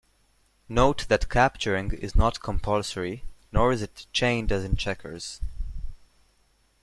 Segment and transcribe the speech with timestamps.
[0.67, 5.39] Note that capturing is not compulsory, nor is it "chained" as in checkers.